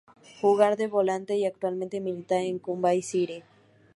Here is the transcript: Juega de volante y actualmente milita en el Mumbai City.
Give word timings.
Juega 0.39 0.75
de 0.75 0.87
volante 0.87 1.37
y 1.37 1.45
actualmente 1.45 1.99
milita 1.99 2.39
en 2.39 2.55
el 2.55 2.61
Mumbai 2.65 3.03
City. 3.03 3.43